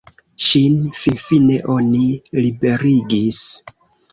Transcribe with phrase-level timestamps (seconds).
[0.45, 2.07] Ŝin finfine oni
[2.41, 3.45] liberigis.